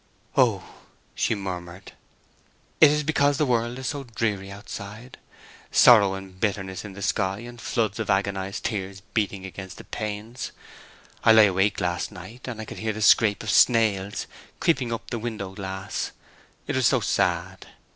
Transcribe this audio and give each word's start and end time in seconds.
"Oh," 0.35 0.63
she 1.13 1.35
murmured, 1.35 1.91
"it 2.79 2.89
is 2.89 3.03
because 3.03 3.37
the 3.37 3.45
world 3.45 3.77
is 3.77 3.85
so 3.85 4.03
dreary 4.03 4.49
outside. 4.51 5.19
Sorrow 5.69 6.15
and 6.15 6.39
bitterness 6.39 6.83
in 6.83 6.93
the 6.93 7.03
sky, 7.03 7.41
and 7.41 7.61
floods 7.61 7.99
of 7.99 8.09
agonized 8.09 8.63
tears 8.65 9.01
beating 9.13 9.45
against 9.45 9.77
the 9.77 9.83
panes. 9.83 10.53
I 11.23 11.33
lay 11.33 11.45
awake 11.45 11.79
last 11.79 12.11
night, 12.11 12.47
and 12.47 12.59
I 12.59 12.65
could 12.65 12.79
hear 12.79 12.93
the 12.93 13.01
scrape 13.03 13.43
of 13.43 13.51
snails 13.51 14.25
creeping 14.59 14.91
up 14.91 15.11
the 15.11 15.19
window 15.19 15.53
glass; 15.53 16.13
it 16.65 16.75
was 16.75 16.87
so 16.87 16.99
sad! 16.99 17.67